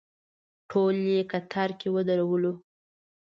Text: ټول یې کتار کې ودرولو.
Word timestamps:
ټول 0.69 0.95
یې 1.09 1.21
کتار 1.31 1.69
کې 1.79 1.87
ودرولو. 1.95 2.53